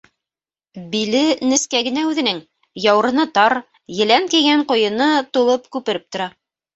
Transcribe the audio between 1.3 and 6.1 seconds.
нескә генә үҙенең, яурыны тар, елән кейгән ҡуйыны тулып-күпереп